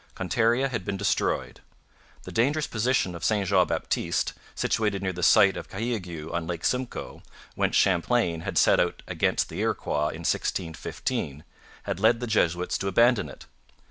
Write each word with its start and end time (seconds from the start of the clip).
Contarea 0.15 0.67
had 0.67 0.83
been 0.83 0.97
destroyed. 0.97 1.59
The 2.23 2.31
dangerous 2.31 2.65
position 2.65 3.13
of 3.13 3.23
St 3.23 3.47
Jean 3.47 3.67
Baptiste, 3.67 4.33
situated 4.55 5.03
near 5.03 5.13
the 5.13 5.21
site 5.21 5.55
of 5.55 5.69
Cahiague 5.69 6.27
on 6.33 6.47
Lake 6.47 6.65
Simcoe, 6.65 7.21
whence 7.53 7.75
Champlain 7.75 8.39
had 8.41 8.57
set 8.57 8.79
out 8.79 9.03
against 9.05 9.49
the 9.49 9.59
Iroquois 9.61 10.07
in 10.09 10.25
1615, 10.25 11.43
had 11.83 11.99
led 11.99 12.19
the 12.19 12.25
Jesuits 12.25 12.79
to 12.79 12.87
abandon 12.87 13.29
it. 13.29 13.45